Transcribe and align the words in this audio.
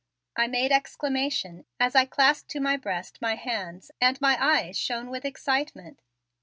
I 0.35 0.47
made 0.47 0.71
exclamation 0.71 1.65
as 1.79 1.93
I 1.93 2.05
clasped 2.05 2.49
to 2.49 2.59
my 2.59 2.75
breast 2.75 3.21
my 3.21 3.35
hands 3.35 3.91
and 4.01 4.19
my 4.19 4.35
eyes 4.43 4.75
shone 4.75 5.11
with 5.11 5.25
excitement. 5.25 6.01